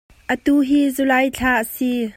[0.35, 1.91] Atu hi July thla a si.